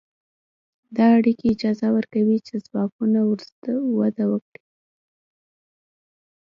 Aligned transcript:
دا 0.95 1.05
اړیکې 1.17 1.45
اجازه 1.53 1.87
ورکوي 1.97 2.37
چې 2.47 2.55
ځواکونه 2.67 3.19
وده 3.99 4.25
وکړي. 4.31 4.63